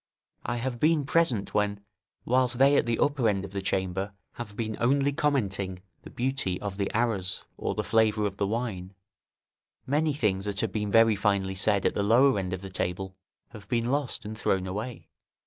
I 0.43 0.55
have 0.55 0.79
been 0.79 1.05
present 1.05 1.53
when, 1.53 1.85
whilst 2.25 2.57
they 2.57 2.75
at 2.75 2.87
the 2.87 2.97
upper 2.97 3.29
end 3.29 3.45
of 3.45 3.51
the 3.51 3.61
chamber 3.61 4.13
have 4.31 4.55
been 4.55 4.75
only 4.79 5.13
commenting 5.13 5.83
the 6.01 6.09
beauty 6.09 6.59
of 6.59 6.77
the 6.77 6.91
arras, 6.91 7.45
or 7.55 7.75
the 7.75 7.83
flavour 7.83 8.25
of 8.25 8.37
the 8.37 8.47
wine, 8.47 8.95
many 9.85 10.15
things 10.15 10.45
that 10.45 10.61
have 10.61 10.71
been 10.71 10.91
very 10.91 11.15
finely 11.15 11.53
said 11.53 11.85
at 11.85 11.93
the 11.93 12.01
lower 12.01 12.39
end 12.39 12.51
of 12.51 12.61
the 12.63 12.71
table 12.71 13.15
have 13.49 13.69
been 13.69 13.91
lost 13.91 14.25
and 14.25 14.35
thrown 14.35 14.65
away. 14.65 15.07